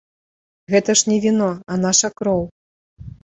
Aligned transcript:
Гэта 0.75 0.95
ж 1.01 1.11
не 1.11 1.17
віно, 1.27 1.51
а 1.75 1.79
наша 1.85 2.07
кроў. 2.21 2.41